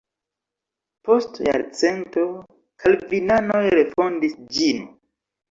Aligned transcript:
Post 1.09 1.37
jarcento 1.47 2.23
kalvinanoj 2.85 3.63
refondis 3.77 4.35
ĝin. 4.59 4.83